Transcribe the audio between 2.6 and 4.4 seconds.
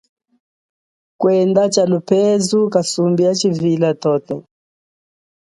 kasumbi ya tshivila toto.